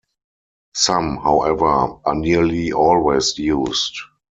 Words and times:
Some, 0.73 1.17
however, 1.17 1.65
are 2.03 2.15
nearly 2.15 2.71
always 2.71 3.37
used. 3.37 3.99